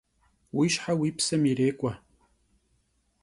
[0.55, 1.93] Vuişhe vuipsem yirêk'ue!